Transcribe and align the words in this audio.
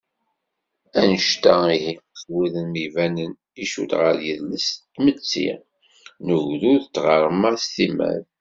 Annect-a 0.99 1.53
ihi, 1.75 1.93
s 2.19 2.21
wudem 2.31 2.71
ibanen, 2.85 3.33
icudd 3.63 3.91
ɣer 4.01 4.15
yidles 4.25 4.67
n 4.75 4.79
tmetti, 4.93 5.49
n 6.25 6.27
ugdud, 6.37 6.83
d 6.87 6.91
tɣerma 6.95 7.51
s 7.55 7.63
timmad. 7.75 8.23